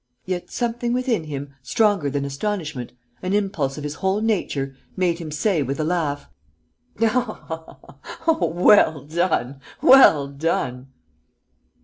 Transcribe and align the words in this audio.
Yet 0.25 0.49
something 0.49 0.93
within 0.93 1.25
him 1.25 1.53
stronger 1.61 2.09
than 2.09 2.25
astonishment, 2.25 2.93
an 3.21 3.33
impulse 3.33 3.77
of 3.77 3.83
his 3.83 3.93
whole 4.01 4.19
nature, 4.19 4.75
made 4.97 5.19
him 5.19 5.29
say, 5.29 5.61
with 5.61 5.79
a 5.79 5.83
laugh: 5.83 6.27
"Oh, 7.01 8.51
well 8.55 9.03
done, 9.05 9.61
well 9.79 10.27
done!" 10.27 10.87